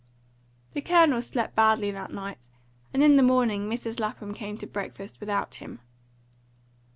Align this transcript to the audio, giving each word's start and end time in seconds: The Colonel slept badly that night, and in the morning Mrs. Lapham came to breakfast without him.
The 0.73 0.81
Colonel 0.81 1.21
slept 1.21 1.55
badly 1.55 1.91
that 1.91 2.11
night, 2.11 2.47
and 2.91 3.03
in 3.03 3.17
the 3.17 3.21
morning 3.21 3.69
Mrs. 3.69 3.99
Lapham 3.99 4.33
came 4.33 4.57
to 4.57 4.65
breakfast 4.65 5.19
without 5.19 5.53
him. 5.53 5.79